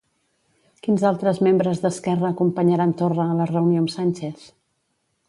[0.85, 4.49] Quins altres membres d'Esquerra acompanyaran Torra a la reunió amb Sánchez?